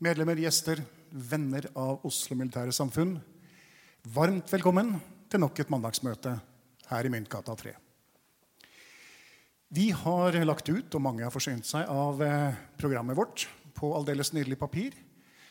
[0.00, 0.80] medlemmer, gjester,
[1.10, 3.18] venner av Oslo Militære Samfunn.
[4.14, 4.94] Varmt velkommen
[5.28, 6.32] til nok et mandagsmøte
[6.88, 7.74] her i Myntgata 3.
[9.76, 13.44] Vi har lagt ut, og mange har forsynt seg av eh, programmet vårt
[13.76, 14.96] på aldeles nydelig papir.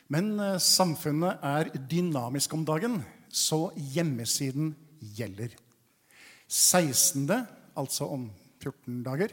[0.09, 4.73] Men eh, samfunnet er dynamisk om dagen, så hjemmesiden
[5.15, 5.53] gjelder.
[6.49, 7.29] 16.,
[7.77, 9.31] altså om 14 dager,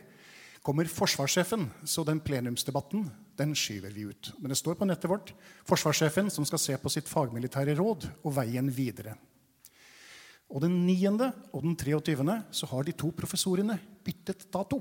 [0.60, 4.32] kommer forsvarssjefen, så den plenumsdebatten den skyver vi ut.
[4.38, 5.32] Men det står på nettet vårt
[5.68, 9.16] forsvarssjefen som skal se på sitt fagmilitære råd og veien videre.
[10.52, 11.30] Og den 9.
[11.52, 12.36] og den 23.
[12.54, 14.80] så har de to professorene byttet dato.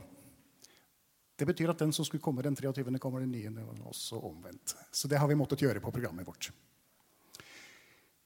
[1.36, 4.76] Det betyr at den som skulle komme den 23., kommer den 9., og også omvendt.
[4.92, 6.52] Så det har vi måttet gjøre på programmet vårt.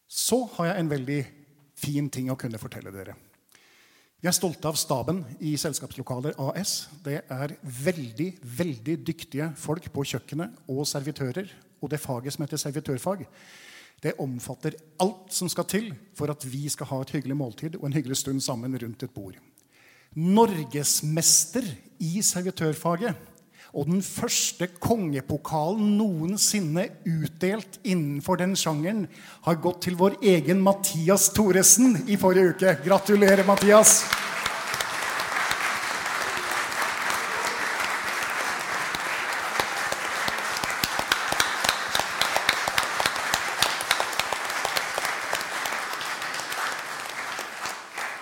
[0.05, 1.19] Så har jeg en veldig
[1.79, 3.15] fin ting å kunne fortelle dere.
[4.19, 6.89] Vi er stolte av staben i Selskapslokaler AS.
[7.05, 8.25] Det er veldig
[8.59, 11.47] veldig dyktige folk på kjøkkenet og servitører.
[11.79, 13.23] Og det faget som heter servitørfag,
[14.03, 15.87] det omfatter alt som skal til
[16.19, 19.15] for at vi skal ha et hyggelig måltid og en hyggelig stund sammen rundt et
[19.15, 19.39] bord.
[20.19, 21.63] Norgesmester
[22.03, 23.15] i servitørfaget
[23.73, 29.05] og den første kongepokalen noensinne utdelt innenfor den sjangeren
[29.45, 32.73] har gått til vår egen Mathias Thoresen i forrige uke.
[32.85, 34.01] Gratulerer, Mathias.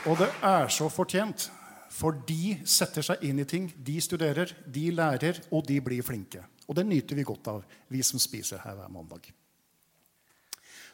[0.07, 1.49] Og det er så fortjent.
[1.97, 3.71] For de setter seg inn i ting.
[3.73, 6.43] De studerer, de lærer, og de blir flinke.
[6.67, 9.31] Og det nyter vi godt av, vi som spiser her hver mandag.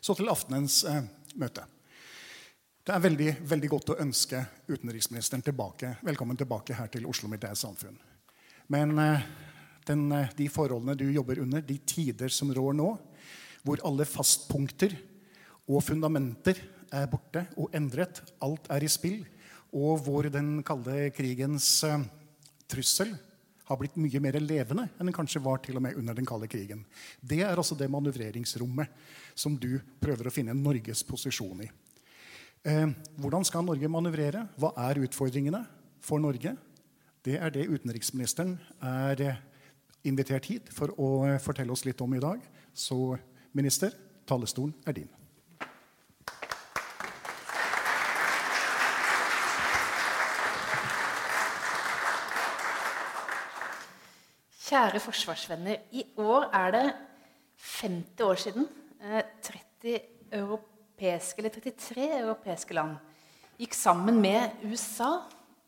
[0.03, 1.03] Så til aftenens eh,
[1.39, 1.65] møte.
[2.83, 7.55] Det er veldig, veldig godt å ønske utenriksministeren tilbake, velkommen tilbake her til Oslo Militære
[7.55, 7.95] Samfunn.
[8.71, 9.25] Men eh,
[9.87, 12.89] den, eh, de forholdene du jobber under, de tider som rår nå,
[13.63, 14.95] hvor alle fastpunkter
[15.71, 16.59] og fundamenter
[16.93, 19.23] er borte og endret, alt er i spill,
[19.73, 22.03] og hvor den kalde krigens uh,
[22.69, 23.13] trussel
[23.67, 26.49] har blitt mye mer levende enn den kanskje var til og med under den kalde
[26.51, 26.83] krigen.
[27.21, 28.91] Det er altså det manøvreringsrommet
[29.35, 31.69] som du prøver å finne Norges posisjon i.
[32.63, 34.45] Eh, hvordan skal Norge manøvrere?
[34.59, 35.63] Hva er utfordringene
[36.03, 36.55] for Norge?
[37.23, 39.41] Det er det utenriksministeren er eh,
[40.07, 42.43] invitert hit for å eh, fortelle oss litt om i dag.
[42.75, 43.15] Så
[43.55, 43.95] minister,
[44.27, 45.11] talerstolen er din.
[54.73, 55.83] Kjære forsvarsvenner.
[55.93, 56.87] I år er det
[57.61, 58.63] 50 år siden
[59.45, 59.99] 30 eh,
[60.33, 62.95] europeiske, eller 33 europeiske land
[63.59, 65.11] gikk sammen med USA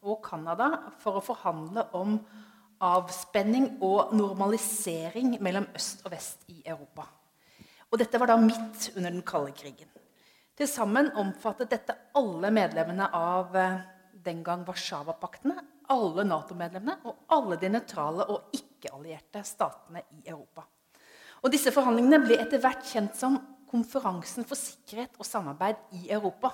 [0.01, 0.71] og Canada
[1.03, 2.17] for å forhandle om
[2.81, 7.05] avspenning og normalisering mellom øst og vest i Europa.
[7.91, 9.91] Og dette var da midt under den kalde krigen.
[10.57, 13.81] Til sammen omfattet dette alle medlemmene av eh,
[14.25, 15.61] den gang Warszawapaktene,
[15.93, 18.49] alle Nato-medlemmene og alle de nøytrale og
[18.85, 20.63] ikke-allierte statene i Europa.
[21.43, 23.37] Og Disse forhandlingene ble etter hvert kjent som
[23.69, 26.53] Konferansen for sikkerhet og samarbeid i Europa,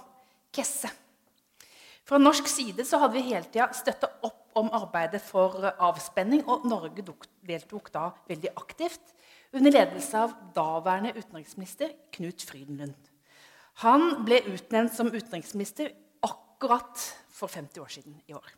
[0.52, 0.90] KESSE.
[2.08, 6.66] Fra norsk side så hadde vi hele tida støtta opp om arbeidet for avspenning, og
[6.68, 7.06] Norge
[7.48, 9.14] deltok da veldig aktivt
[9.54, 12.98] under ledelse av daværende utenriksminister Knut Frydenlund.
[13.86, 15.94] Han ble utnevnt som utenriksminister
[16.26, 18.50] akkurat for 50 år siden i år.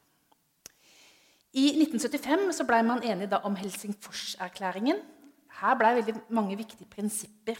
[1.53, 5.03] I 1975 ble man enig om Helsingforserklæringen.
[5.59, 7.59] Her ble veldig mange viktige prinsipper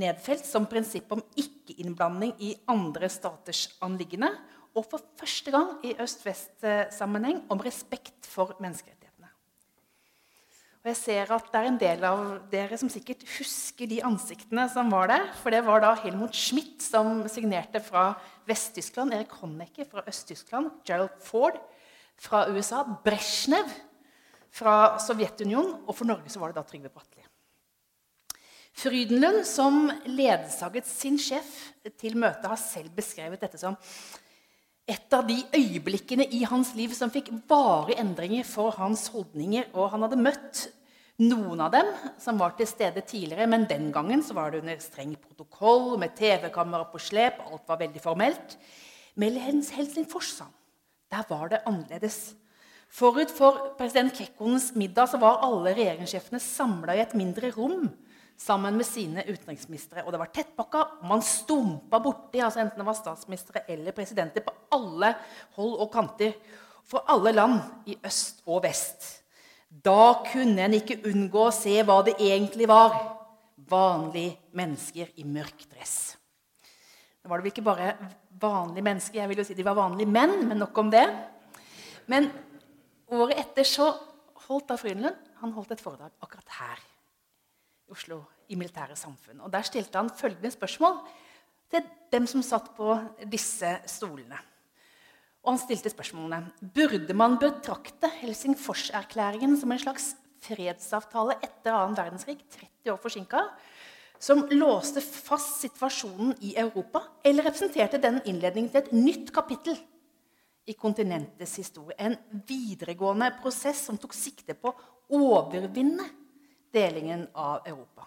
[0.00, 4.30] nedfelt, som prinsippet om ikke-innblanding i andre staters anliggende,
[4.72, 9.28] og for første gang i øst-vest-sammenheng om respekt for menneskerettighetene.
[10.82, 14.64] Og jeg ser at det er en del av dere som sikkert husker de ansiktene
[14.72, 15.28] som var der.
[15.42, 18.14] For det var da Helmut Schmidt som signerte fra
[18.48, 21.60] Vest-Tyskland, Erik Honecker fra Øst-Tyskland, Gerald Ford
[22.20, 23.70] fra USA, Brezjnev
[24.52, 27.24] fra Sovjetunionen, og for Norge så var det da Trygve Bratteli.
[28.72, 31.48] Frydenlund, som ledsaget sin sjef
[32.00, 33.76] til møtet, har selv beskrevet dette som
[34.88, 39.68] et av de øyeblikkene i hans liv som fikk varige endringer for hans holdninger.
[39.76, 40.64] Og han hadde møtt
[41.20, 44.78] Noen av dem som var til stede tidligere, men den gangen så var det under
[44.80, 47.42] streng protokoll med TV-kamera på slep.
[47.46, 48.56] Alt var veldig formelt.
[49.20, 50.32] Med Helsingfors
[51.12, 52.32] der var det annerledes.
[52.92, 57.86] Forut for president Kekkonens middag så var alle regjeringssjefene samla i et mindre rom
[58.36, 60.04] sammen med sine utenriksministre.
[60.04, 64.44] Og det var tettpakka, og man stumpa borti altså enten det var statsministre eller presidenter
[64.44, 65.14] på alle
[65.56, 66.36] hold og kanter
[66.88, 69.04] for alle land i øst og vest.
[69.72, 72.96] Da kunne en ikke unngå å se hva det egentlig var.
[73.72, 76.18] Vanlige mennesker i mørk dress.
[77.22, 77.94] Det var det vel ikke bare
[78.40, 81.04] vanlige mennesker, jeg vil jo si de var vanlige menn, men nok om det.
[82.10, 82.30] Men
[83.12, 83.90] året etter så
[84.48, 89.42] holdt da Frydenlund han holdt et foredrag akkurat her i Oslo, i Militære Samfunn.
[89.42, 91.00] Og Der stilte han følgende spørsmål
[91.72, 92.94] til dem som satt på
[93.30, 94.38] disse stolene.
[95.42, 100.12] Og han stilte spørsmålene Burde man betrakte Helsingforserklæringen som en slags
[100.42, 103.42] fredsavtale etter annen verdenskrig, 30 år forsinka,
[104.22, 109.74] som låste fast situasjonen i Europa, eller representerte den innledningen til et nytt kapittel
[110.70, 111.96] i kontinentets historie?
[111.98, 112.14] En
[112.46, 116.06] videregående prosess som tok sikte på å overvinne
[116.72, 118.06] delingen av Europa.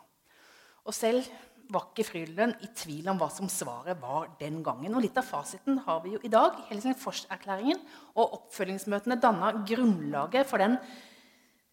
[0.88, 1.28] Og selv
[1.74, 4.96] var ikke Frydenlund i tvil om hva som svaret var den gangen.
[4.96, 6.62] Og litt av fasiten har vi jo i dag.
[6.70, 7.82] Helsingforserklæringen
[8.14, 10.78] og oppfølgingsmøtene danna grunnlaget for den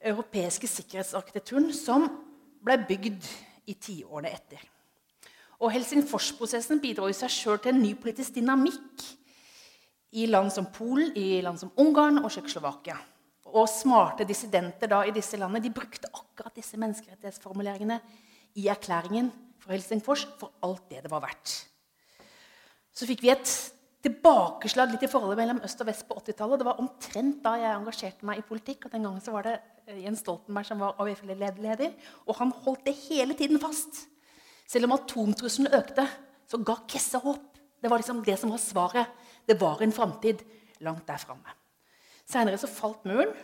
[0.03, 2.09] europeiske sikkerhetsarkitekturen som
[2.65, 3.29] ble bygd
[3.67, 4.63] i tiårene etter.
[5.63, 9.05] Og Helsingforsprosessen bidro i seg sjøl til en ny politisk dynamikk
[10.19, 12.97] i land som Polen, i land som Ungarn og Tsjekkoslovakia.
[13.53, 18.01] Og smarte dissidenter da i disse landene de brukte akkurat disse menneskerettighetsformuleringene
[18.59, 19.31] i erklæringen
[19.63, 21.55] for Helsingfors for alt det det var verdt.
[22.93, 23.49] Så fikk vi et
[24.03, 26.61] tilbakeslag litt i forholdet mellom øst og vest på 80-tallet.
[26.61, 28.87] Det var omtrent da jeg engasjerte meg i politikk.
[28.87, 29.55] og Den gangen så var det
[29.87, 31.95] eh, Jens Stoltenberg som var AUF-leder.
[32.27, 34.05] Og han holdt det hele tiden fast.
[34.67, 36.07] Selv om atomtrusselen økte,
[36.51, 37.49] så ga Kesse håp.
[37.83, 39.19] Det var liksom det som var svaret.
[39.47, 40.43] Det var en framtid
[40.83, 41.55] langt der framme.
[42.27, 43.35] Seinere så falt muren.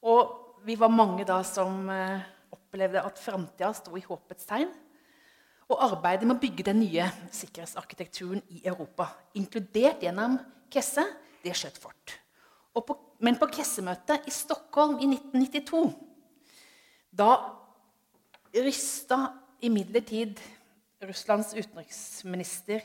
[0.00, 4.70] Og vi var mange da som eh, opplevde at framtida sto i håpets tegn.
[5.70, 9.06] Og arbeidet med å bygge den nye sikkerhetsarkitekturen i Europa,
[9.38, 10.38] inkludert gjennom
[10.70, 11.04] Kesse,
[11.44, 12.16] det skjøt fort.
[12.74, 15.82] På, men på Kesse-møtet i Stockholm i 1992
[17.10, 17.30] da
[18.54, 19.18] rysta
[19.66, 20.38] imidlertid
[21.02, 22.84] Russlands utenriksminister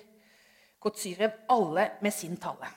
[0.82, 2.68] Kotsyrev alle med sin tale.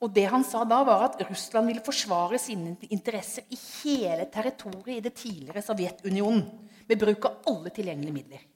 [0.00, 4.96] Og det han sa da, var at Russland ville forsvare sine interesser i hele territoriet
[4.96, 6.46] i det tidligere Sovjetunionen
[6.90, 8.46] med bruk av alle tilgjengelige midler.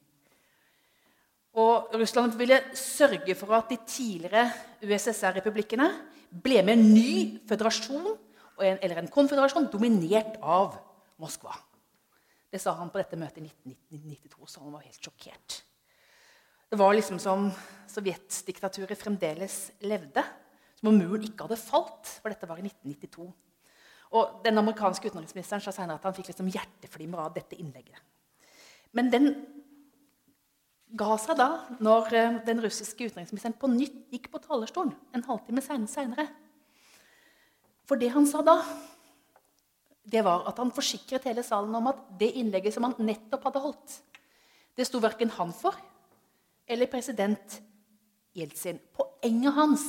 [1.62, 4.48] Og Russland ville sørge for at de tidligere
[4.82, 5.86] USSR-republikkene
[6.42, 7.12] ble med en ny
[7.46, 8.08] føderasjon
[8.64, 10.75] eller en konføderasjon dominert av
[11.22, 11.54] Moskva.
[12.50, 15.60] Det sa han på dette møtet i 1992, så han var helt sjokkert.
[16.70, 17.48] Det var liksom som
[17.90, 20.22] sovjetdiktaturet fremdeles levde.
[20.78, 23.28] Som om muren ikke hadde falt, for dette var i 1992.
[24.19, 27.98] Og Den amerikanske utenriksministeren sa senere at han fikk liksom hjerteflimmer av dette innlegget.
[28.94, 29.29] Men den
[30.94, 31.49] ga seg da
[31.82, 36.29] når eh, den russiske utenriksministeren på nytt gikk på talerstolen en halvtime seinere.
[37.85, 38.61] For det han sa da,
[40.05, 43.64] det var at han forsikret hele salen om at det innlegget som han nettopp hadde
[43.64, 43.99] holdt,
[44.75, 45.77] det sto verken han for
[46.67, 47.60] eller president
[48.34, 48.81] Jeltsin.
[48.94, 49.84] Poenget hans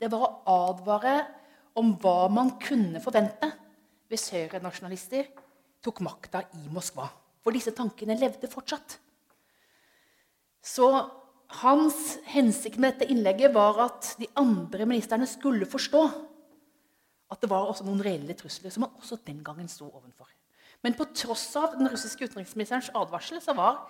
[0.00, 1.18] det var å advare
[1.78, 3.50] om hva man kunne forvente
[4.10, 5.30] hvis høyrenasjonalister
[5.84, 7.06] tok makta i Moskva.
[7.44, 8.96] For disse tankene levde fortsatt.
[10.64, 10.88] Så
[11.60, 16.04] hans hensikt med dette innlegget var at de andre ministerne skulle forstå
[17.34, 20.30] at det var også noen reelle trusler som han også den gangen sto overfor.
[20.84, 23.82] Men på tross av den russiske utenriksministerens advarsel så var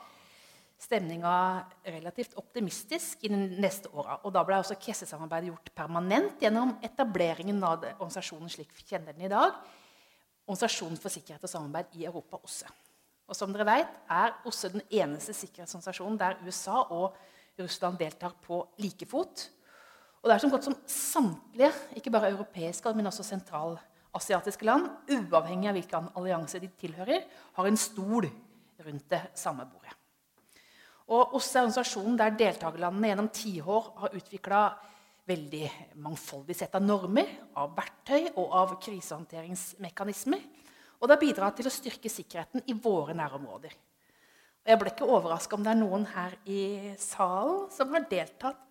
[0.81, 4.19] stemninga relativt optimistisk i de neste åra.
[4.27, 9.27] Og da ble også Kesse-samarbeidet gjort permanent gjennom etableringen av organisasjonen slik vi kjenner den
[9.29, 9.55] i dag.
[10.45, 12.71] Organisasjonen for sikkerhet og samarbeid i Europa, OSSE.
[13.29, 17.17] Og som dere vet, er OSSE den eneste sikkerhetsorganisasjonen der USA og
[17.59, 19.47] Russland deltar på like fot.
[20.21, 25.69] Og det er som godt som samtlige, ikke bare europeiske, men også sentralasiatiske land, uavhengig
[25.71, 27.27] av hvilken allianse de tilhører,
[27.57, 28.29] har en stol
[28.85, 29.93] rundt det samme bordet.
[31.13, 34.61] Og OSSE er organisasjonen der deltakerlandene gjennom tiår har utvikla
[35.29, 35.65] veldig
[36.05, 40.41] mangfoldig sett av normer, av verktøy og av krisehåndteringsmekanismer.
[41.05, 43.75] Og det har bidratt til å styrke sikkerheten i våre nærområder.
[44.65, 48.63] Og jeg ble ikke overraska om det er noen her i salen som har deltatt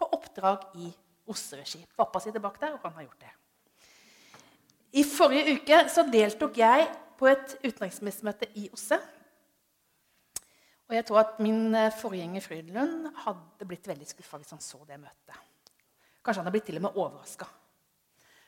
[0.00, 0.88] på oppdrag i
[1.28, 1.82] OSSE-regi.
[1.92, 3.32] Pappa sitter bak der, og han har gjort det.
[4.96, 6.88] I forrige uke så deltok jeg
[7.20, 8.98] på et utenriksministermøte i OSSE.
[10.88, 14.80] Og jeg tror at min eh, forgjenger Frydenlund hadde blitt veldig skuffa hvis han så
[14.88, 15.36] det møtet.
[16.24, 17.52] Kanskje han hadde blitt til og med overraska.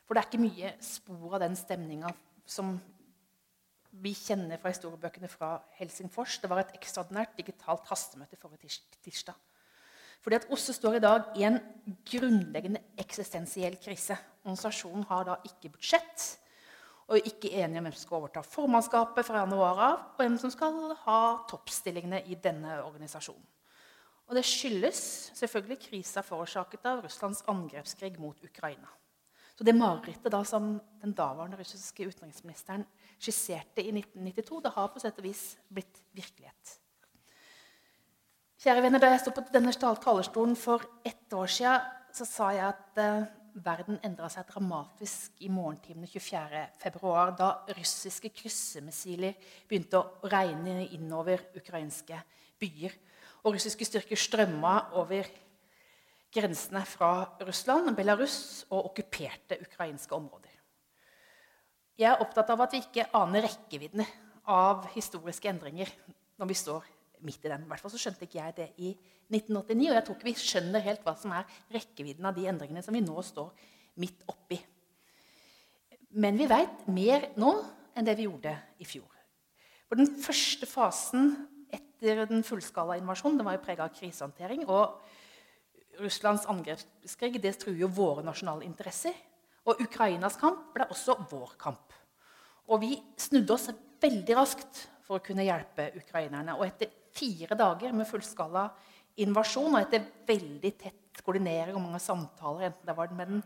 [0.09, 2.17] For det er ikke mye spor av den stemninga
[2.49, 2.79] som
[4.03, 6.39] vi kjenner fra historiebøkene fra Helsingfors.
[6.43, 9.37] Det var et ekstraordinært digitalt hastemøte forrige tirsdag.
[10.25, 11.59] Fordi at OSSE står i dag i en
[12.09, 14.17] grunnleggende eksistensiell krise.
[14.45, 16.31] Organisasjonen har da ikke budsjett
[17.05, 20.39] og er ikke enige om hvem som skal overta formannskapet fra januar av, og hvem
[20.41, 21.19] som skal ha
[21.51, 23.45] toppstillingene i denne organisasjonen.
[24.25, 25.01] Og Det skyldes
[25.37, 28.89] selvfølgelig krisa forårsaket av Russlands angrepskrig mot Ukraina.
[29.55, 32.87] Så det marerittet da som den daværende russiske utenriksministeren
[33.19, 36.79] skisserte i 1992, det har på sett og vis blitt virkelighet.
[38.65, 41.81] Kjære venner, Da jeg sto på denne talerstolen for ett år siden,
[42.13, 49.35] så sa jeg at eh, verden endra seg dramatisk i morgentimene 24.2, da russiske kryssemissiler
[49.69, 52.19] begynte å regne innover ukrainske
[52.59, 52.95] byer.
[53.45, 55.29] Og russiske styrker strømma over
[56.35, 60.44] grensene fra Russland, Belarus og okkuperte ukrainske områder.
[61.95, 64.03] Jeg er opptatt av at vi ikke aner rekkevidden
[64.51, 65.91] av historiske endringer
[66.41, 66.89] når vi står
[67.25, 67.65] midt i dem.
[67.65, 68.91] I hvert fall så skjønte ikke jeg det i
[69.31, 72.83] 1989, og jeg tror ikke vi skjønner helt hva som er rekkevidden av de endringene
[72.85, 73.53] som vi nå står
[74.03, 74.59] midt oppi.
[76.19, 77.55] Men vi veit mer nå
[77.95, 79.11] enn det vi gjorde i fjor.
[79.87, 81.33] For den første fasen
[81.75, 84.67] etter den fullskala invasjonen den var jo prega av krisehåndtering.
[84.67, 84.99] og
[86.03, 89.15] Russlands angrepskrig det truer jo våre nasjonale interesser.
[89.65, 91.95] Og Ukrainas kamp ble også vår kamp.
[92.69, 93.71] Og vi snudde oss
[94.03, 96.57] veldig raskt for å kunne hjelpe ukrainerne.
[96.57, 98.67] Og etter fire dager med fullskala
[99.23, 103.43] invasjon og etter veldig tett koordinering og mange samtaler, enten det var med den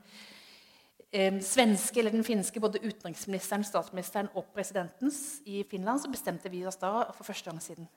[1.13, 6.65] eh, svenske eller den finske både utenriksministeren, statsministeren og presidentens i Finland, så bestemte vi
[6.67, 7.91] oss da for første gang siden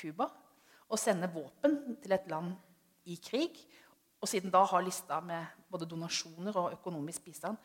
[0.00, 0.30] Cuba
[0.90, 2.56] å sende våpen til et land
[3.10, 3.58] i krig.
[4.20, 7.56] Og siden da har lista med både donasjoner og økonomisk bistand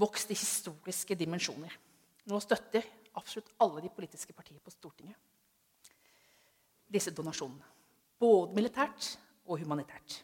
[0.00, 1.72] vokst i historiske dimensjoner.
[2.30, 2.86] Nå støtter
[3.18, 5.18] absolutt alle de politiske partier på Stortinget
[6.90, 7.66] disse donasjonene.
[8.20, 9.14] Både militært
[9.46, 10.20] og humanitært.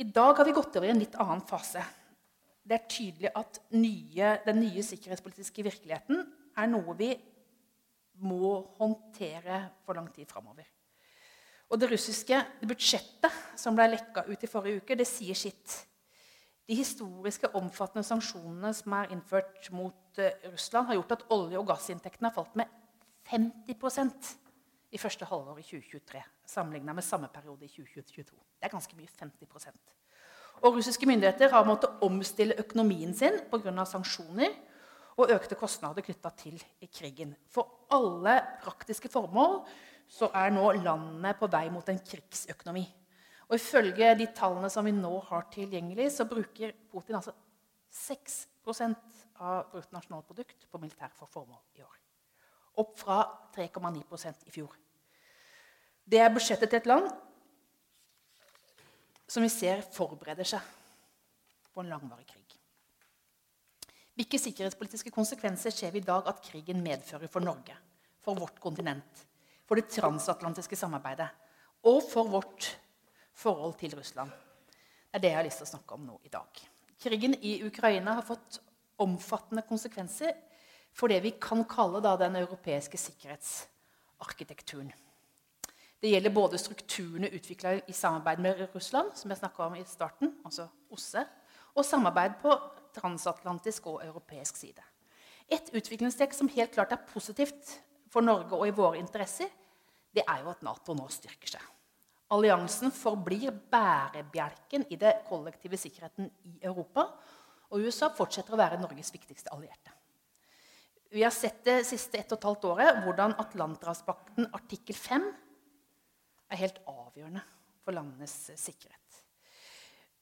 [0.00, 1.82] I dag har vi gått over i en litt annen fase.
[2.64, 6.24] Det er tydelig at nye, den nye sikkerhetspolitiske virkeligheten
[6.56, 7.10] er noe vi
[8.22, 10.64] må håndtere for lang tid framover.
[11.72, 12.36] Og det russiske
[12.68, 15.78] budsjettet som ble lekka ut i forrige uke, det sier sitt.
[16.68, 21.66] De historiske, omfattende sanksjonene som er innført mot uh, Russland, har gjort at olje- og
[21.72, 22.68] gassinntektene har falt med
[23.32, 24.34] 50%
[24.92, 26.20] i første halvår i 2023
[26.52, 28.36] sammenligna med samme periode i 2022.
[28.60, 29.08] Det er ganske mye.
[29.22, 29.96] 50%
[30.62, 33.84] Og Russiske myndigheter har måttet omstille økonomien sin pga.
[33.84, 34.52] sanksjoner
[35.16, 36.60] og økte kostnader knytta til
[36.92, 37.34] krigen.
[37.48, 39.62] For alle praktiske formål
[40.12, 42.84] så er nå landet på vei mot en krigsøkonomi.
[43.48, 47.34] Og Ifølge de tallene som vi nå har tilgjengelig, så bruker Putin altså
[47.92, 51.98] 6% av bruttonasjonalprodukt på militær for formål i år.
[52.80, 53.18] Opp fra
[53.56, 54.76] 3,9% i fjor.
[56.04, 57.10] Det er budsjettet til et land
[59.32, 60.72] som vi ser forbereder seg
[61.72, 62.56] på en langvarig krig.
[64.12, 67.76] Hvilke sikkerhetspolitiske konsekvenser ser vi i dag at krigen medfører for Norge,
[68.20, 69.24] for vårt kontinent,
[69.72, 71.30] for det transatlantiske samarbeidet
[71.88, 72.66] og for vårt
[73.40, 74.28] forhold til Russland.
[74.28, 76.58] Det er det jeg har lyst til å snakke om nå i dag.
[77.00, 78.58] Krigen i Ukraina har fått
[79.00, 80.34] omfattende konsekvenser
[80.92, 84.90] for det vi kan kalle den europeiske sikkerhetsarkitekturen.
[86.04, 90.68] Det gjelder både strukturene utvikla i samarbeid med Russland, som jeg om i starten, altså
[90.92, 91.24] OSSE,
[91.72, 92.58] og samarbeid på
[92.92, 94.84] transatlantisk og europeisk side.
[95.48, 97.78] Et utviklingstrekk som helt klart er positivt
[98.12, 99.48] for Norge og i våre interesser,
[100.12, 101.64] det er jo at Nato nå styrker seg.
[102.32, 107.06] Alliansen forblir bærebjelken i det kollektive sikkerheten i Europa.
[107.72, 109.92] Og USA fortsetter å være Norges viktigste allierte.
[111.12, 115.26] Vi har sett det siste ett og et halvt året hvordan Atlanterhavspakten artikkel 5
[116.52, 117.42] er helt avgjørende
[117.84, 119.18] for landenes sikkerhet.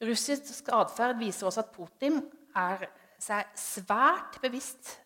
[0.02, 2.18] Russisk atferd viser også at Putin
[2.56, 2.88] er
[3.20, 4.96] seg svært bevisst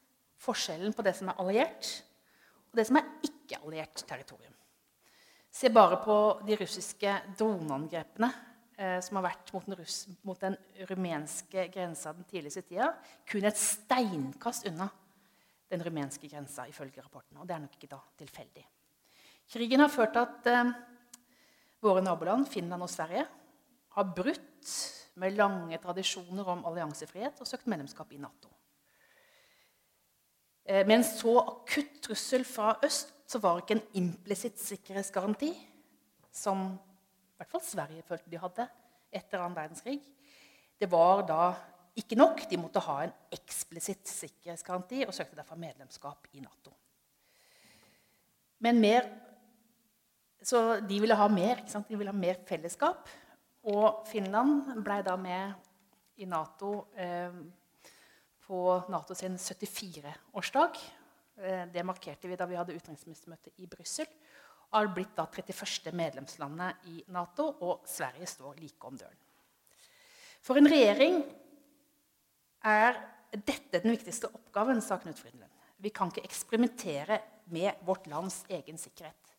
[0.40, 1.88] forskjellen på det som er alliert,
[2.70, 4.53] og det som er ikke-alliert territorium.
[5.54, 8.30] Se bare på de russiske droneangrepene
[8.74, 10.56] eh, som har vært mot den, russ, mot den
[10.90, 12.88] rumenske grensa den tidligste tida.
[13.30, 14.88] Kun et steinkast unna
[15.70, 17.38] den rumenske grensa, ifølge rapporten.
[17.38, 18.66] Og det er nok ikke da tilfeldig.
[19.54, 20.74] Krigen har ført til at eh,
[21.86, 23.24] våre naboland, Finland og Sverige,
[23.94, 24.74] har brutt
[25.22, 28.50] med lange tradisjoner om alliansefrihet og søkt medlemskap i Nato.
[30.66, 35.50] Eh, med en så akutt trussel fra øst så var det ikke en implisitt sikkerhetsgaranti,
[36.30, 38.66] som i hvert fall Sverige følte de hadde
[39.10, 39.96] etter annen verdenskrig.
[40.78, 41.48] Det var da
[41.98, 42.44] ikke nok.
[42.50, 46.70] De måtte ha en eksplisitt sikkerhetsgaranti og søkte derfor medlemskap i Nato.
[48.62, 49.10] Men mer,
[50.42, 53.10] så de ville ha mer, de ville ha mer fellesskap.
[53.66, 57.34] Og Finland ble da med i Nato eh,
[58.46, 58.60] på
[58.94, 60.78] NATO sin 74-årsdag.
[61.36, 64.08] Eh, det markerte vi da vi hadde utenriksministermøte i Brussel.
[64.70, 65.92] Og har blitt da 31.
[65.94, 69.20] medlemslandet i Nato, og Sverige står like om døren.
[70.44, 71.20] For en regjering
[72.64, 72.98] er
[73.34, 75.52] dette den viktigste oppgaven, sa Knut Frydenlund.
[75.78, 77.20] Vi kan ikke eksperimentere
[77.52, 79.32] med vårt lands egen sikkerhet.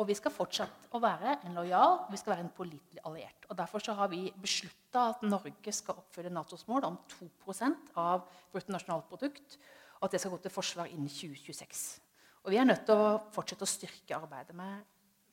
[0.00, 3.44] Og vi skal fortsatt å være en lojal vi skal være en pålitelig alliert.
[3.50, 8.24] Og Derfor har vi beslutta at Norge skal oppfylle Natos mål om 2% av
[8.54, 9.58] bruttonasjonalprodukt,
[10.00, 12.00] og at det skal gå til forsvar innen 2026.
[12.44, 14.80] Og Vi er nødt til å fortsette å styrke arbeidet med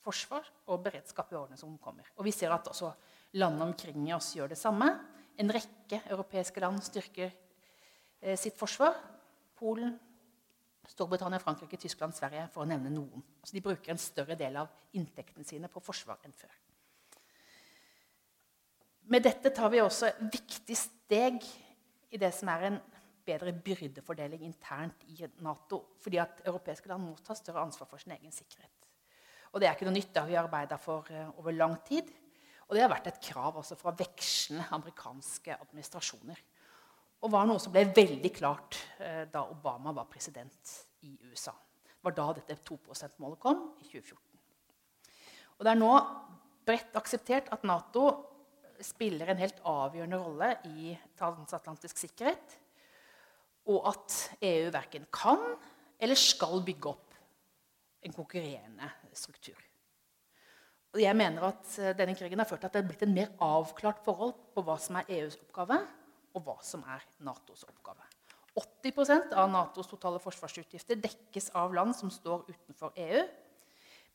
[0.04, 2.08] forsvar og beredskap i årene som kommer.
[2.18, 2.92] Og Vi ser at også
[3.40, 4.90] landene omkring oss gjør det samme.
[5.40, 7.32] En rekke europeiske land styrker
[8.22, 8.96] eh, sitt forsvar.
[9.58, 9.96] Polen,
[10.88, 13.24] Storbritannia, Frankrike, Tyskland, Sverige, for å nevne noen.
[13.42, 16.54] Altså de bruker en større del av inntektene sine på forsvar enn før.
[19.08, 21.44] Med dette tar vi også et viktig steg
[22.12, 22.80] i det som er en
[23.28, 25.84] bedre byrdefordeling internt i Nato.
[26.04, 28.88] Fordi at europeiske land må ta større ansvar for sin egen sikkerhet.
[29.52, 30.12] Og det er ikke noe nytt.
[30.14, 32.10] Det har vi arbeida for uh, over lang tid.
[32.68, 36.44] Og det har vært et krav også fra vekslende amerikanske administrasjoner.
[37.24, 40.76] Og var noe som ble veldig klart uh, da Obama var president
[41.08, 41.56] i USA.
[41.88, 44.24] Det var da dette 2 %-målet kom, i 2014.
[45.58, 45.92] Og det er nå
[46.68, 48.08] bredt akseptert at Nato
[48.84, 52.58] spiller en helt avgjørende rolle i transatlantisk sikkerhet
[53.68, 55.44] og at EU verken kan
[56.00, 57.16] eller skal bygge opp
[58.06, 59.58] en konkurrerende struktur.
[60.96, 63.16] Og jeg mener at eh, denne krigen har ført til at det er blitt en
[63.16, 65.82] mer avklart forhold på hva som er EUs oppgave,
[66.38, 68.06] og hva som er Natos oppgave.
[68.58, 73.26] 80% av Natos totale forsvarsutgifter dekkes av land som står utenfor EU.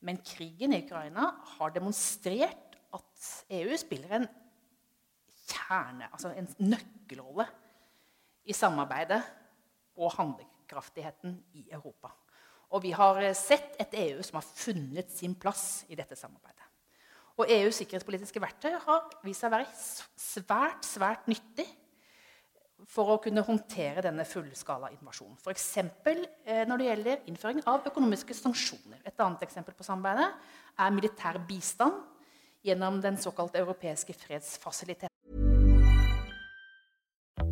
[0.03, 4.27] Men krigen i Ukraina har demonstrert at EU spiller en
[5.47, 7.47] kjerne, altså en nøkkelrolle
[8.43, 9.21] i samarbeidet
[9.97, 12.11] og handlekraftigheten i Europa.
[12.73, 16.69] Og vi har eh, sett et EU som har funnet sin plass i dette samarbeidet.
[17.41, 19.69] Og EUs sikkerhetspolitiske verktøy har vist seg å være
[20.21, 21.65] svært, svært nyttig
[22.89, 25.37] for å kunne håndtere denne fullskala invasjonen.
[25.39, 25.67] F.eks.
[25.79, 29.01] Eh, når det gjelder innføring av økonomiske sanksjoner.
[29.05, 30.29] Et annet eksempel på samarbeidet
[30.83, 32.01] er militær bistand
[32.63, 35.12] gjennom den såkalte europeiske fredsfasiliteten.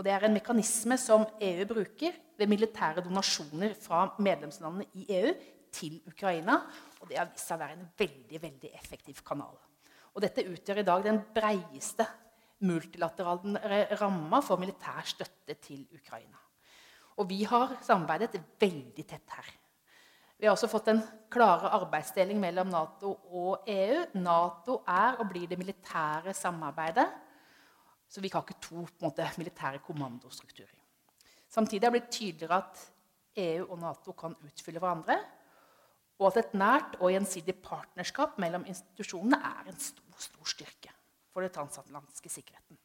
[0.00, 5.34] Og det er en mekanisme som EU bruker ved militære donasjoner fra medlemslandene i EU
[5.76, 6.56] til Ukraina.
[7.02, 9.52] Og det har vist seg å være en veldig, veldig effektiv kanal.
[10.16, 12.08] Og dette utgjør i dag den breieste
[12.64, 16.40] multilaterale ramma for militær støtte til Ukraina.
[17.20, 19.54] Og vi har samarbeidet veldig tett her.
[20.40, 24.06] Vi har også fått en klare arbeidsdeling mellom Nato og EU.
[24.16, 27.10] Nato er og blir det militære samarbeidet.
[28.10, 30.74] Så vi har ikke to måte, militære kommandostrukturer.
[31.50, 32.80] Samtidig er det blitt tydeligere at
[33.40, 35.18] EU og Nato kan utfylle hverandre
[36.20, 40.92] og at et nært og gjensidig partnerskap mellom institusjonene er en stor, stor styrke
[41.32, 42.76] for den transatlantiske sikkerheten.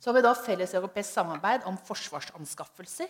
[0.00, 3.08] Så har vi da felleseuropeisk samarbeid om forsvarsanskaffelser.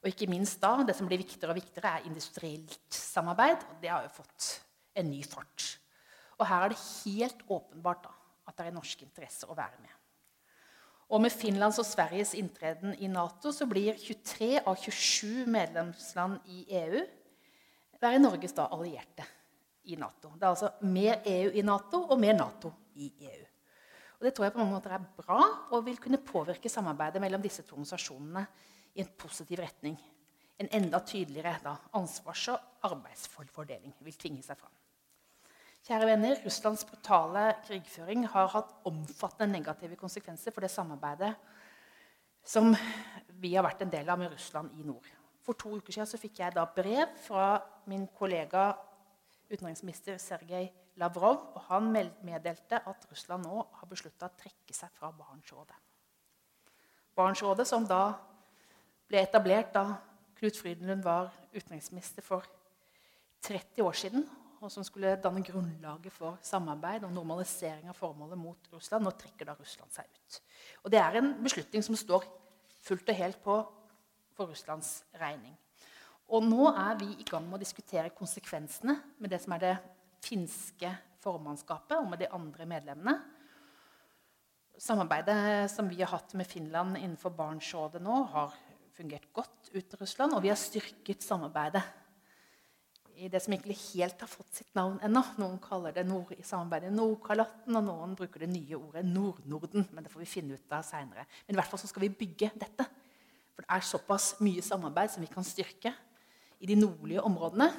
[0.00, 3.66] Og ikke minst da, det som blir viktigere og viktigere, er industrielt samarbeid.
[3.68, 4.48] og Det har jo fått
[4.98, 5.66] en ny fart.
[6.38, 8.14] Og her er det helt åpenbart da,
[8.48, 9.99] at det er i norsk interesse å være med.
[11.10, 16.62] Og med Finlands og Sveriges inntreden i Nato så blir 23 av 27 medlemsland i
[16.84, 17.00] EU
[18.00, 19.26] være Norges da allierte
[19.90, 20.30] i Nato.
[20.36, 23.46] Det er altså mer EU i Nato og mer Nato i EU.
[24.20, 25.40] Og Det tror jeg på mange måter er bra
[25.72, 28.44] og vil kunne påvirke samarbeidet mellom disse to organisasjonene
[28.94, 29.96] i en positiv retning.
[30.60, 34.79] En enda tydeligere da, ansvars- og arbeidsfordeling vil tvinge seg fram.
[35.80, 41.32] Kjære venner, Russlands brutale krigføring har hatt omfattende negative konsekvenser for det samarbeidet
[42.44, 42.74] som
[43.40, 45.06] vi har vært en del av med Russland i nord.
[45.40, 47.54] For to uker siden fikk jeg da brev fra
[47.88, 48.74] min kollega
[49.48, 50.68] utenriksminister Sergej
[51.00, 51.46] Lavrov.
[51.56, 55.78] og Han meddelte at Russland nå har beslutta å trekke seg fra Barentsrådet.
[57.16, 58.18] Barentsrådet, som da
[59.08, 59.86] ble etablert da
[60.36, 62.44] Knut Frydenlund var utenriksminister for
[63.48, 64.28] 30 år siden,
[64.60, 69.06] og som skulle danne grunnlaget for samarbeid og normalisering av formålet mot Russland.
[69.06, 70.40] Nå trekker da Russland seg ut.
[70.84, 72.26] Og Det er en beslutning som står
[72.84, 73.56] fullt og helt på
[74.36, 75.56] for Russlands regning.
[76.30, 79.76] Og nå er vi i gang med å diskutere konsekvensene med det som er det
[80.22, 83.16] finske formannskapet og med de andre medlemmene.
[84.80, 88.54] Samarbeidet som vi har hatt med Finland innenfor Barentsrådet nå, har
[88.96, 91.82] fungert godt ut til Russland, og vi har styrket samarbeidet
[93.20, 95.20] i det som egentlig helt har fått sitt navn ennå.
[95.40, 99.84] Noen kaller det nord, i samarbeidet Nordkalotten, og noen bruker det nye ordet Nord-Norden.
[99.92, 101.26] Men det får vi finne ut av seinere.
[101.46, 102.86] Men i hvert fall så skal vi bygge dette.
[103.52, 105.92] For det er såpass mye samarbeid som vi kan styrke
[106.60, 107.70] i de nordlige områdene.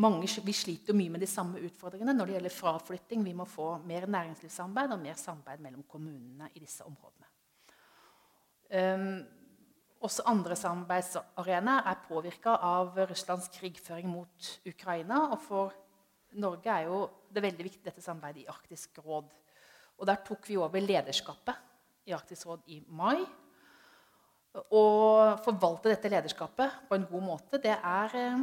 [0.00, 3.24] Mange, vi sliter jo mye med de samme utfordringene når det gjelder fraflytting.
[3.24, 7.28] Vi må få mer næringslivssamarbeid og mer samarbeid mellom kommunene i disse områdene.
[8.72, 9.41] Um,
[10.02, 15.28] også andre samarbeidsarenaer er påvirka av Russlands krigføring mot Ukraina.
[15.32, 15.76] Og for
[16.42, 19.30] Norge er jo det veldig viktig dette samarbeidet i Arktisk råd.
[20.00, 23.22] Og der tok vi over lederskapet i Arktisk råd i mai.
[24.52, 24.82] Å
[25.44, 28.42] forvalte dette lederskapet på en god måte, det er eh,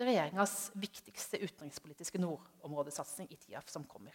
[0.00, 4.14] regjeringas viktigste utenrikspolitiske nordområdesatsing i tida som kommer.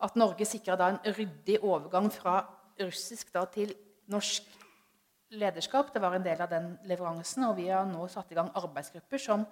[0.00, 2.40] At Norge sikra en ryddig overgang fra
[2.80, 3.76] russisk til
[4.10, 4.48] norsk
[5.30, 5.92] lederskap.
[5.94, 7.46] Det var en del av den leveransen.
[7.48, 9.46] Og vi har nå satt i gang arbeidsgrupper som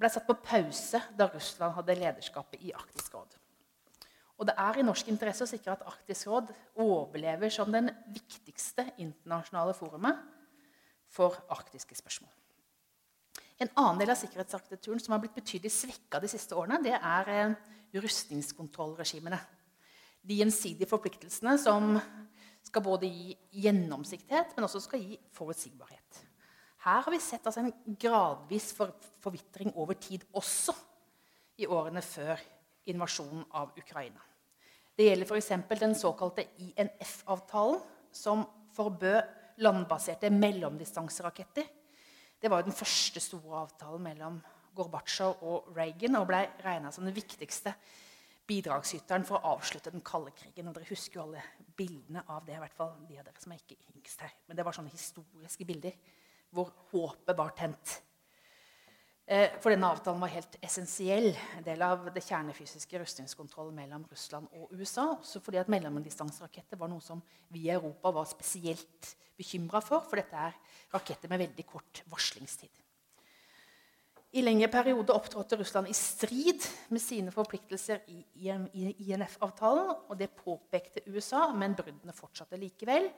[0.00, 3.36] ble satt på pause da Russland hadde lederskapet i Arktisk råd.
[4.40, 8.86] Og det er i norsk interesse å sikre at Arktisk råd overlever som den viktigste
[8.96, 10.22] internasjonale forumet
[11.10, 12.30] for arktiske spørsmål.
[13.60, 17.30] En annen del av sikkerhetsarkitekturen som har blitt betydelig svekka de siste årene, det er
[17.34, 17.56] eh,
[18.00, 19.36] rustningskontrollregimene.
[20.24, 21.98] De gjensidige forpliktelsene som
[22.70, 26.20] skal både gi gjennomsiktighet, men også skal gi forutsigbarhet.
[26.84, 30.72] Her har vi sett altså en gradvis for, forvitring over tid, også
[31.60, 32.40] i årene før
[32.88, 34.22] invasjonen av Ukraina.
[34.96, 35.50] Det gjelder f.eks.
[35.80, 41.66] den såkalte INF-avtalen, som forbød landbaserte mellomdistanseraketter.
[42.40, 44.40] Det var jo den første store avtalen mellom
[44.74, 47.74] Gorbatsjov og Reagan og ble regna som den viktigste
[48.50, 50.70] bidragsyteren for å avslutte den kalde krigen.
[50.70, 51.44] Og dere husker jo alle
[51.80, 54.36] bildene av det, i hvert fall de av dere som er ikke yngst her.
[54.46, 55.96] Men det var sånne historiske bilder
[56.54, 58.00] hvor håpet var tent.
[59.30, 64.50] Eh, for denne avtalen var helt essensiell, en del av det kjernefysiske rustningskontrollen mellom Russland
[64.58, 65.12] og USA.
[65.14, 67.22] Også fordi at mellomdistanseraketter var noe som
[67.54, 70.02] vi i Europa var spesielt bekymra for.
[70.02, 70.58] For dette er
[70.96, 72.74] raketter med veldig kort varslingstid.
[74.30, 76.62] I lengre periode opptrådte Russland i strid
[76.94, 78.20] med sine forpliktelser i
[79.10, 79.90] INF-avtalen.
[80.08, 83.10] og Det påpekte USA, men bruddene fortsatte likevel.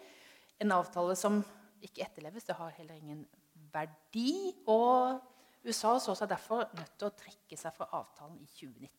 [0.60, 1.42] En avtale som
[1.82, 3.26] ikke etterleves, det har heller ingen
[3.72, 4.54] verdi.
[4.66, 5.20] Og
[5.68, 8.98] USA så seg derfor nødt til å trekke seg fra avtalen i 2019.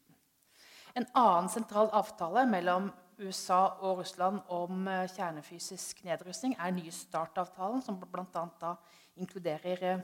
[1.01, 7.81] En annen sentral avtale mellom USA og Russland om eh, kjernefysisk nedrustning er nye START-avtalen,
[7.81, 8.75] som bl.a.
[9.17, 10.03] inkluderer eh,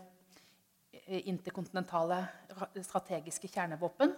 [1.09, 2.27] interkontinentale
[2.83, 4.13] strategiske kjernevåpen.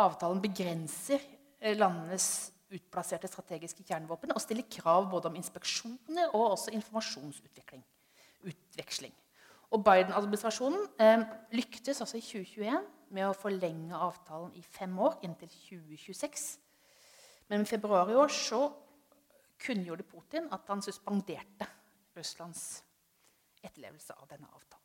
[0.00, 1.20] Avtalen begrenser
[1.60, 9.14] eh, landenes utplasserte strategiske kjernevåpen og stiller krav både om inspeksjoner og også informasjonsutveksling.
[9.70, 11.20] Og Biden-administrasjonen eh,
[11.54, 16.58] lyktes også i 2021 med å forlenge avtalen i fem år, inntil 2026.
[17.50, 18.64] Men i februar i år så
[19.60, 21.66] kunngjorde Putin at han suspenderte
[22.16, 22.82] Russlands
[23.62, 24.79] etterlevelse av denne avtalen.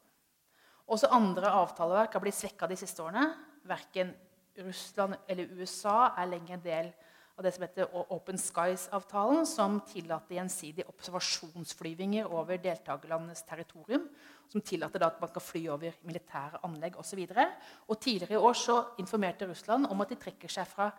[0.86, 3.26] Også andre avtaleverk har blitt svekka de siste årene.
[3.65, 4.13] Verken
[4.62, 6.91] Russland eller USA er lenger en del
[7.36, 14.08] av det som heter Open Skies-avtalen, som tillater gjensidige observasjonsflyvinger over deltakerlandenes territorium.
[14.48, 17.26] Som tillater at man kan fly over militære anlegg osv.
[17.26, 20.91] Tidligere i år så informerte Russland om at de trekker seg fra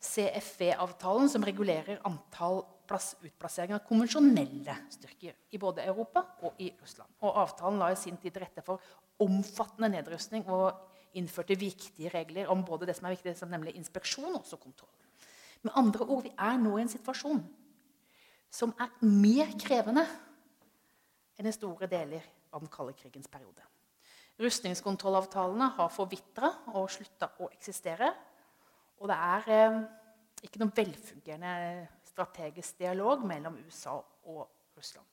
[0.00, 7.12] CFV-avtalen, som regulerer antall utplassering av konvensjonelle styrker i både Europa og i Russland.
[7.22, 8.82] Og Avtalen la i sin tid til rette for
[9.20, 14.42] omfattende nedrustning og innførte viktige regler om både det som er viktig, nemlig inspeksjon og
[14.42, 14.92] også kontroll.
[15.62, 17.42] Med andre ord, vi er nå i en situasjon
[18.50, 20.06] som er mer krevende
[21.38, 23.62] enn i store deler av den kalde krigens periode.
[24.40, 28.08] Rustningskontrollavtalene har forvitra og slutta å eksistere.
[29.00, 29.80] Og det er eh,
[30.46, 31.52] ikke noen velfungerende
[32.10, 33.96] strategisk dialog mellom USA
[34.28, 34.44] og
[34.76, 35.06] Russland.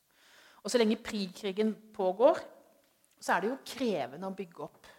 [0.64, 2.40] Og så lenge prikrigen pågår,
[3.22, 4.90] så er det jo krevende å bygge opp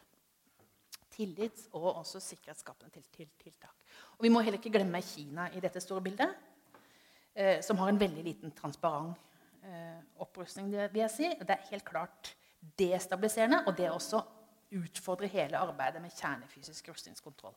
[1.19, 3.75] tillit og også sikkerhetsskapende til, til, tiltak.
[4.19, 6.35] Og Vi må heller ikke glemme Kina i dette store bildet,
[7.35, 9.19] eh, som har en veldig liten transparent
[9.67, 10.71] eh, opprustning.
[10.71, 11.31] vil jeg si.
[11.41, 12.35] Det er helt klart
[12.79, 14.23] destabiliserende, og det også
[14.79, 17.55] utfordrer hele arbeidet med kjernefysisk rustningskontroll.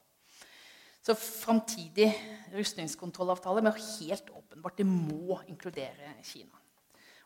[1.01, 2.11] Så framtidig
[2.53, 6.59] rustningskontrollavtale er helt åpenbart det må inkludere Kina.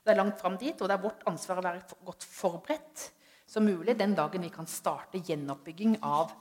[0.06, 3.10] Det er langt fram dit, og det er vårt ansvar å være godt forberedt
[3.50, 6.32] som mulig den dagen vi kan starte gjenoppbygging av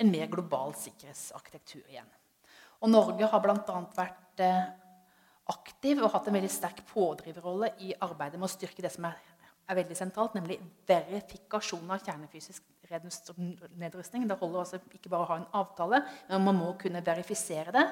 [0.00, 2.08] en mer global sikkerhetsarkitektur igjen.
[2.80, 3.80] Og Norge har bl.a.
[3.96, 4.70] vært eh,
[5.52, 9.18] aktiv og hatt en veldig sterk pådriverrolle i arbeidet med å styrke det som er,
[9.68, 14.26] er veldig sentralt, nemlig verifikasjon av kjernefysisk nedrustning.
[14.28, 17.86] Det holder altså ikke bare å ha en avtale, men man må kunne verifisere det.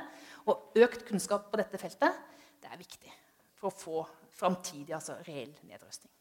[0.50, 2.22] Og økt kunnskap på dette feltet
[2.58, 3.12] det er viktig
[3.58, 4.04] for å få
[4.38, 6.12] framtidig, altså reell nedrustning.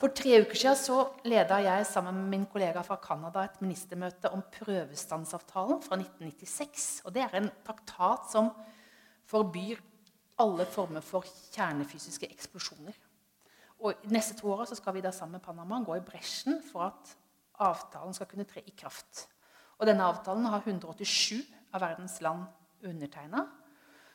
[0.00, 0.96] For tre uker siden så
[1.28, 7.04] leda jeg sammen med min kollega fra Canada et ministermøte om prøvestansavtalen fra 1996.
[7.06, 8.50] Og det er en traktat som
[9.30, 9.78] forbyr
[10.42, 12.96] alle former for kjernefysiske eksplosjoner.
[13.84, 17.14] Og Neste to åra skal vi da sammen med Panama gå i bresjen for at
[17.62, 19.26] avtalen skal kunne tre i kraft.
[19.78, 21.42] Og Denne avtalen har 187
[21.74, 22.46] av verdens land
[22.86, 23.44] undertegna.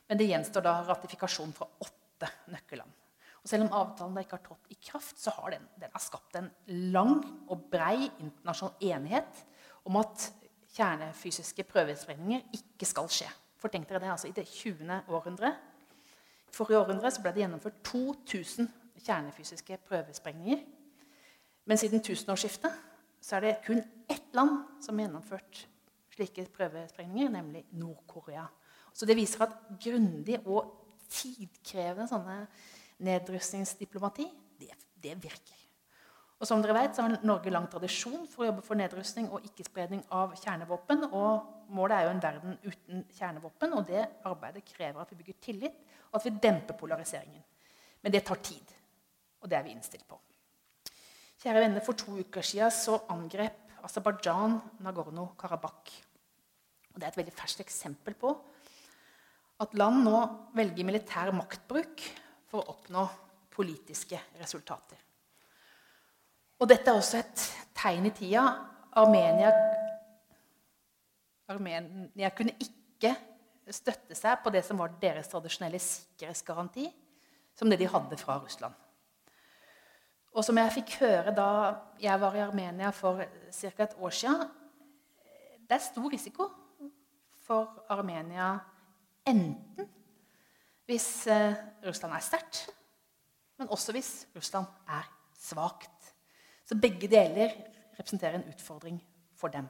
[0.10, 2.92] Men det gjenstår da ratifikasjon fra åtte nøkkelland.
[3.40, 6.04] Og Selv om avtalen da ikke har trådt i kraft, så har den, den har
[6.04, 6.50] skapt en
[6.92, 9.46] lang og brei internasjonal enighet
[9.88, 10.28] om at
[10.76, 13.30] kjernefysiske prøvesprengninger ikke skal skje.
[13.60, 15.04] For tenk dere det, altså I det 20.
[15.08, 15.54] århundre
[16.54, 18.70] forrige århundre ble det gjennomført 2000
[19.06, 20.62] kjernefysiske prøvesprengninger.
[21.66, 22.74] Men siden tusenårsskiftet
[23.22, 25.64] så er det kun ett land som har gjennomført
[26.16, 28.46] slike prøvesprengninger, nemlig Nord-Korea.
[28.94, 30.76] Så det viser at grundig og
[31.10, 32.42] tidkrevende sånne
[33.06, 34.26] nedrustningsdiplomati,
[34.60, 35.56] det, det, virker.
[36.40, 39.44] Og som dere vet, så har Norge lang tradisjon for å jobbe for nedrustning og
[39.48, 41.08] ikke-spredning av kjernevåpen.
[41.10, 45.40] Og målet er jo en verden uten kjernevåpen, og det arbeidet krever at vi bygger
[45.44, 47.44] tillit, og at vi demper polariseringen.
[48.04, 48.76] Men det tar tid,
[49.44, 50.20] og det er vi innstilt på.
[51.40, 55.94] Kjære venner, For to uker siden så angrep Aserbajdsjan Nagorno-Karabakh.
[56.92, 58.34] Det er et veldig ferskt eksempel på
[59.64, 60.20] at land nå
[60.56, 62.04] velger militær maktbruk
[62.52, 63.06] for å oppnå
[63.56, 65.00] politiske resultater.
[66.60, 67.46] Og dette er også et
[67.80, 68.44] tegn i tida.
[69.00, 69.54] Armenia,
[71.48, 73.14] Armenia kunne ikke
[73.72, 76.90] støtte seg på det som var deres tradisjonelle sikkerhetsgaranti,
[77.56, 78.76] som det de hadde fra Russland.
[80.34, 81.50] Og som jeg fikk høre da
[82.02, 83.72] jeg var i Armenia for ca.
[83.84, 84.50] et år siden
[85.68, 86.50] Det er stor risiko
[87.46, 88.58] for Armenia
[89.28, 89.90] enten
[90.90, 91.54] hvis eh,
[91.86, 92.64] Russland er sterkt,
[93.62, 95.06] men også hvis Russland er
[95.38, 96.14] svakt.
[96.66, 97.54] Så begge deler
[97.94, 98.98] representerer en utfordring
[99.38, 99.68] for dem.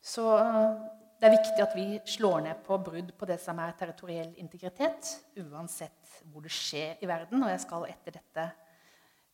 [0.00, 0.78] Så eh,
[1.20, 5.10] det er viktig at vi slår ned på brudd på det som er territoriell integritet,
[5.42, 7.42] uansett hvor det skjer i verden.
[7.42, 8.46] Og jeg skal etter dette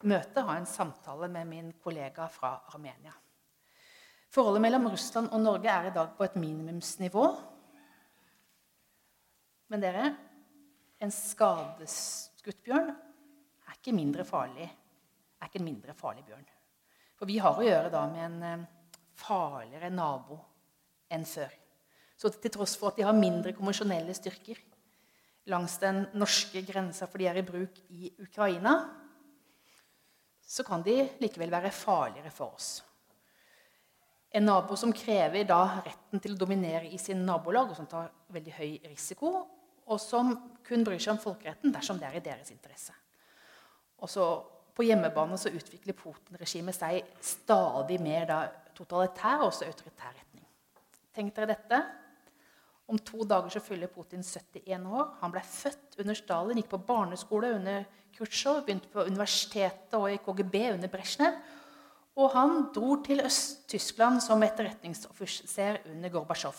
[0.06, 3.12] møte ha en samtale med min kollega fra Armenia.
[4.32, 7.26] Forholdet mellom Russland og Norge er i dag på et minimumsnivå.
[9.72, 10.08] Men dere,
[11.02, 14.68] en skadeskutt bjørn er ikke mindre farlig
[15.40, 16.46] er ikke en mindre farlig bjørn.
[17.16, 18.66] For vi har å gjøre da med en eh,
[19.16, 20.38] farligere nabo
[21.12, 21.52] enn før.
[22.16, 24.60] Så til tross for at de har mindre konvensjonelle styrker
[25.52, 28.72] langs den norske grensa for de er i bruk i Ukraina,
[30.46, 32.70] så kan de likevel være farligere for oss.
[34.36, 38.10] En nabo som krever da retten til å dominere i sin nabolag, og som tar
[38.34, 39.32] veldig høy risiko,
[39.86, 40.34] og som
[40.66, 42.94] kun bryr seg om folkeretten dersom det er i deres interesse.
[44.02, 44.26] Også
[44.76, 48.40] på hjemmebane så utvikler Putin-regimet seg stadig mer da,
[48.76, 50.44] totalitær og autoritær retning.
[51.16, 51.78] Tenk dere dette.
[52.86, 55.14] Om to dager så fyller Putin 71 år.
[55.22, 60.18] Han ble født under Stalin, gikk på barneskole under Khrusjtsjov, begynte på universitetet og i
[60.22, 61.36] KGB under Brezjnev.
[62.16, 66.56] Og han dro til Øst-Tyskland som etterretningsoffiser under Gorbatsjov.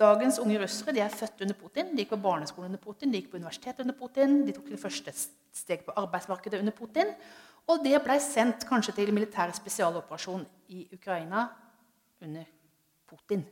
[0.00, 3.20] Dagens unge russere de er født under Putin, de gikk på barneskolen under Putin, de
[3.20, 7.10] gikk på universitetet under Putin, de tok det første steg på arbeidsmarkedet under Putin.
[7.68, 11.48] Og det ble sendt kanskje til militær spesialoperasjon i Ukraina
[12.22, 12.46] under
[13.10, 13.44] Putin.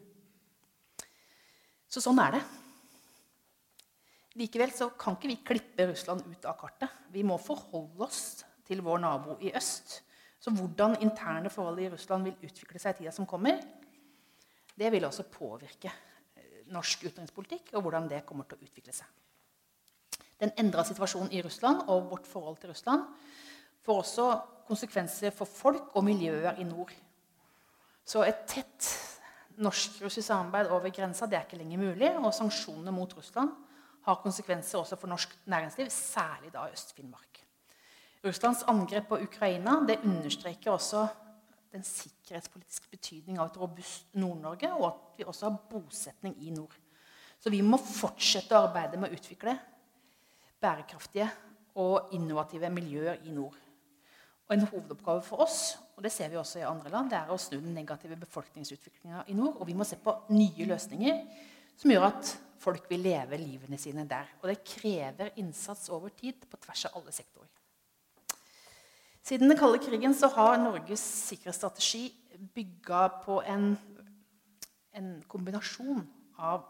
[1.89, 2.43] Så sånn er det.
[4.39, 6.93] Likevel så kan ikke vi klippe Russland ut av kartet.
[7.11, 10.01] Vi må forholde oss til vår nabo i øst.
[10.39, 13.59] Så hvordan interne forhold i Russland vil utvikle seg i tida som kommer,
[14.79, 19.09] det vil også påvirke eh, norsk utenrikspolitikk og hvordan det kommer til å utvikle seg.
[20.39, 23.09] Den endra situasjonen i Russland og vårt forhold til Russland
[23.83, 24.29] får også
[24.69, 26.93] konsekvenser for folk og miljøer i nord.
[28.07, 28.87] Så et tett
[29.59, 32.13] norsk-russisk samarbeid over grensa det er ikke lenger mulig.
[32.23, 33.51] Og sanksjonene mot Russland
[34.09, 37.41] har konsekvenser også for norsk næringsliv, særlig da Øst-Finnmark.
[38.25, 41.07] Russlands angrep på Ukraina det understreker også
[41.73, 46.75] den sikkerhetspolitiske betydning av et robust Nord-Norge, og at vi også har bosetning i nord.
[47.39, 49.55] Så vi må fortsette å arbeide med å utvikle
[50.61, 51.29] bærekraftige
[51.79, 53.55] og innovative miljøer i nord.
[54.49, 57.31] Og En hovedoppgave for oss og det ser vi også i andre land, det er
[57.35, 59.57] å snu den negative befolkningsutviklinga i nord.
[59.59, 61.17] Og vi må se på nye løsninger
[61.75, 64.29] som gjør at folk vil leve livene sine der.
[64.43, 67.51] Og det krever innsats over tid på tvers av alle sektorer.
[69.23, 72.07] Siden den kalde krigen så har Norges sikkerhetsstrategi
[72.55, 73.75] bygga på en,
[74.97, 76.01] en kombinasjon
[76.39, 76.65] av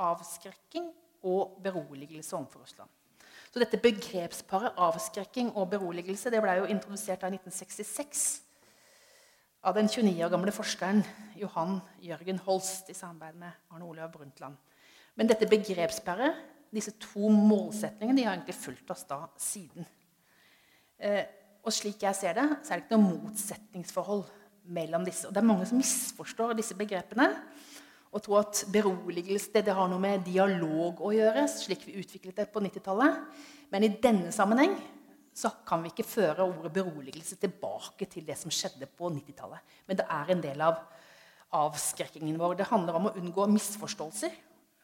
[0.00, 0.86] avskrekking
[1.28, 2.90] og beroligelse overfor Russland.
[3.50, 8.24] Så dette begrepsparet avskrekking og beroligelse det ble jo introdusert i 1966
[9.66, 11.02] av den 29 år gamle forskeren
[11.36, 14.56] Johan Jørgen Holst i samarbeid med Arne Olav Brundtland.
[15.18, 19.86] Men dette begrepsparet, disse to målsetningene, de har egentlig fulgt oss da siden.
[21.00, 21.24] Eh,
[21.66, 24.24] og slik jeg ser det, så er det ikke noe motsetningsforhold
[24.70, 25.26] mellom disse.
[25.28, 27.30] Og det er mange som misforstår disse begrepene
[28.10, 32.40] og tror at beroligelse det, det har noe med dialog å gjøre, slik vi utviklet
[32.40, 33.20] det på 90-tallet.
[33.70, 34.74] Men i denne sammenheng
[35.36, 39.76] så kan vi ikke føre ordet beroligelse tilbake til det som skjedde på 90-tallet.
[39.86, 40.80] Men det er en del av
[41.60, 42.58] avskrekkingen vår.
[42.58, 44.34] Det handler om å unngå misforståelser.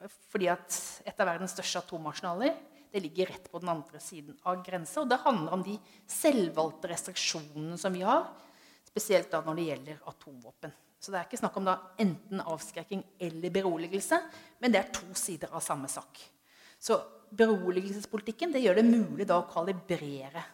[0.05, 0.79] Fordi at
[1.09, 2.57] et av verdens største atomarsenaler
[2.93, 5.03] det ligger rett på den andre siden av grensa.
[5.03, 5.77] Og det handler om de
[6.09, 8.29] selvvalgte restriksjonene som vi har,
[8.87, 10.73] spesielt da når det gjelder atomvåpen.
[11.01, 14.21] Så det er ikke snakk om da enten avskrekking eller beroligelse,
[14.63, 16.23] men det er to sider av samme sak.
[16.81, 16.97] Så
[17.37, 20.45] beroligelsespolitikken det gjør det mulig da å kalibrere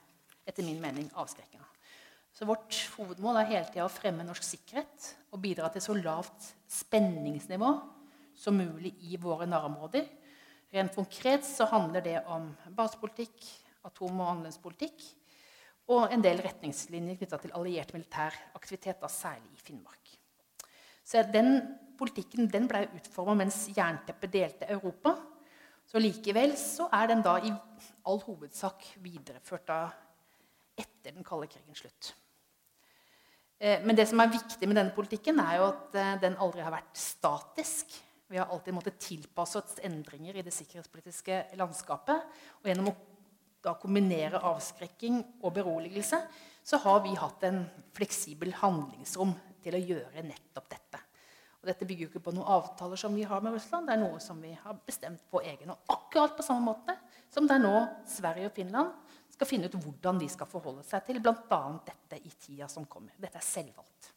[0.42, 1.68] etter min mening, avskrekkinga.
[2.34, 6.48] Så vårt hovedmål er hele tida å fremme norsk sikkerhet og bidra til så lavt
[6.72, 7.70] spenningsnivå
[8.42, 10.06] som mulig i våre nærområder.
[10.72, 13.44] Rent konkret så handler det om basepolitikk,
[13.86, 15.04] atom- og annerledespolitikk
[15.92, 20.12] og en del retningslinjer knytta til alliert militær aktivitet, da særlig i Finnmark.
[21.04, 21.56] Så den
[21.98, 25.16] politikken den ble utforma mens jernteppet delte Europa.
[25.86, 27.50] Så likevel så er den da i
[28.08, 29.80] all hovedsak videreført da
[30.78, 32.12] etter den kalde krigens slutt.
[33.58, 36.62] Eh, men det som er viktig med denne politikken, er jo at eh, den aldri
[36.64, 37.98] har vært statisk.
[38.32, 42.22] Vi har alltid måttet tilpasse oss endringer i det sikkerhetspolitiske landskapet.
[42.62, 42.94] Og gjennom å
[43.62, 46.16] da kombinere avskrekking og beroligelse
[46.64, 47.60] så har vi hatt en
[47.92, 51.00] fleksibel handlingsrom til å gjøre nettopp dette.
[51.60, 53.86] Og dette bygger jo ikke på noen avtaler som vi har med Russland.
[53.86, 55.84] Det er noe som vi har bestemt på egen hånd.
[55.92, 56.96] Akkurat på samme måte
[57.28, 57.76] som det er nå
[58.08, 58.96] Sverige og Finland
[59.36, 61.60] skal finne ut hvordan de skal forholde seg til bl.a.
[61.84, 63.12] dette i tida som kommer.
[63.20, 64.10] Dette er selvvalgt.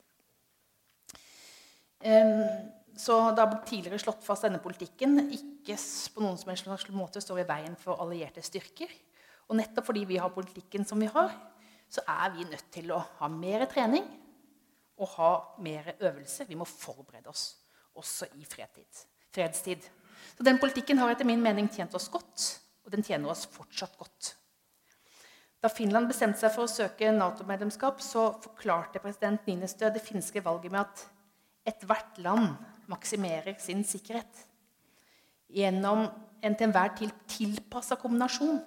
[2.95, 5.75] Så Det har tidligere slått fast denne politikken ikke
[6.15, 8.91] på noen som helst måte står i veien for allierte styrker.
[9.49, 11.33] Og nettopp fordi vi har politikken som vi har,
[11.89, 14.05] så er vi nødt til å ha mer trening
[14.97, 16.47] og ha mer øvelse.
[16.47, 17.57] Vi må forberede oss
[17.95, 19.05] også i fredstid.
[19.31, 19.83] fredstid.
[20.37, 23.97] Så Den politikken har etter min mening tjent oss godt, og den tjener oss fortsatt
[23.97, 24.35] godt.
[25.61, 30.71] Da Finland bestemte seg for å søke Nato-medlemskap, så forklarte president Ninestø det finske valget
[30.71, 31.05] med at
[31.65, 32.55] ethvert land
[32.91, 34.45] maksimerer sin sikkerhet
[35.55, 36.05] gjennom
[36.45, 38.59] en til enhver tid tilpassa kombinasjon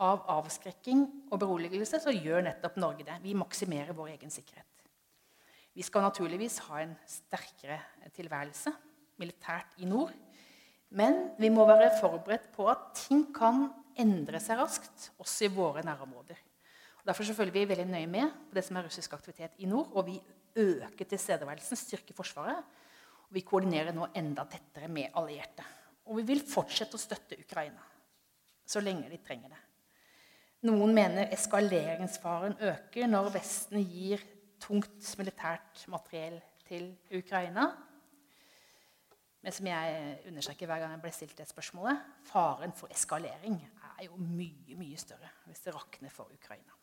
[0.00, 3.18] av avskrekking og beroligelse, så gjør nettopp Norge det.
[3.24, 4.66] Vi maksimerer vår egen sikkerhet.
[5.76, 7.78] Vi skal naturligvis ha en sterkere
[8.16, 8.72] tilværelse
[9.20, 10.14] militært i nord.
[10.90, 13.68] Men vi må være forberedt på at ting kan
[14.00, 16.38] endre seg raskt, også i våre nærområder.
[17.00, 19.92] Og derfor følger vi veldig nøye med på det som er russisk aktivitet i nord.
[19.94, 20.16] Og vi
[20.56, 22.64] øker tilstedeværelsen, styrker Forsvaret.
[23.30, 25.64] Vi koordinerer nå enda tettere med allierte.
[26.10, 27.84] Og vi vil fortsette å støtte Ukraina
[28.70, 29.60] så lenge de trenger det.
[30.68, 34.22] Noen mener eskaleringsfaren øker når Vesten gir
[34.60, 36.36] tungt militært materiell
[36.68, 37.70] til Ukraina.
[39.40, 43.56] Men som jeg understreker hver gang jeg blir stilt det spørsmålet, faren for eskalering
[43.96, 46.79] er jo mye mye større hvis det rakner for Ukraina.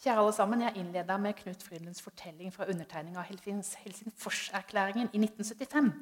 [0.00, 5.92] Kjære alle sammen, Jeg innleda med Knut Frydenlunds fortelling fra undertegning av Helsingforserklæringen i 1975.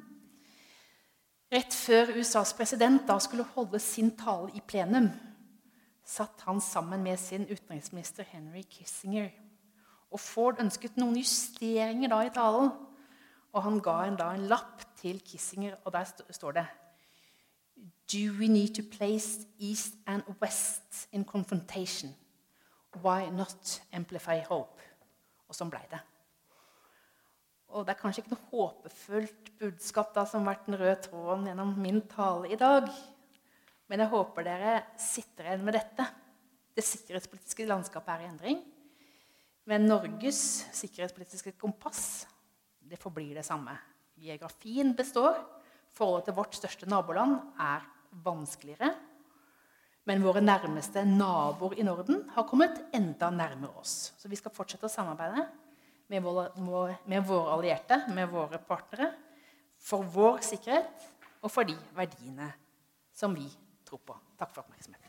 [1.51, 5.09] Rett før USAs president da skulle holde sin tale i plenum,
[6.05, 9.29] satt han sammen med sin utenriksminister Henry Kissinger.
[10.11, 12.71] Og Ford ønsket noen justeringer da i talen.
[13.51, 16.65] Og han ga en, da en lapp til Kissinger, og der står det
[18.13, 22.15] Do we need to place East and West in confrontation?
[22.97, 24.81] Why not amplify hope?
[25.49, 25.99] Og sånn blei det.
[27.69, 31.45] Og det er kanskje ikke noe håpefullt budskap da, som har vært den røde tråden
[31.51, 32.89] gjennom min tale i dag.
[33.89, 36.07] Men jeg håper dere sitter igjen med dette.
[36.73, 38.59] Det sikkerhetspolitiske landskapet er i endring.
[39.69, 40.41] Men Norges
[40.73, 42.25] sikkerhetspolitiske kompass
[42.89, 43.75] det forblir det samme.
[44.17, 45.37] Geografien består.
[45.93, 47.85] Forholdet til vårt største naboland er
[48.25, 48.95] vanskeligere.
[50.07, 54.13] Men våre nærmeste naboer i Norden har kommet enda nærmere oss.
[54.17, 55.45] Så vi skal fortsette å samarbeide
[56.09, 59.11] med våre, med våre allierte, med våre partnere,
[59.79, 61.05] for vår sikkerhet
[61.43, 62.49] og for de verdiene
[63.15, 63.47] som vi
[63.87, 64.17] tror på.
[64.39, 65.08] Takk for oppmerksomheten.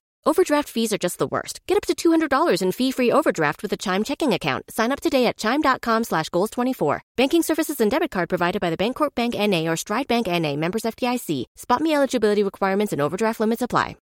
[0.23, 1.61] Overdraft fees are just the worst.
[1.65, 4.65] Get up to $200 in fee-free overdraft with a Chime checking account.
[4.69, 6.99] Sign up today at Chime.com slash Goals24.
[7.17, 9.67] Banking services and debit card provided by the Bancorp Bank N.A.
[9.67, 10.55] or Stride Bank N.A.
[10.55, 11.45] Members FDIC.
[11.55, 13.95] Spot me eligibility requirements and overdraft limits apply.